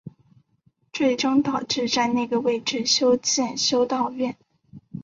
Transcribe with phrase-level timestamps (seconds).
[0.91, 4.35] 最终导致在那个位置修建修道院。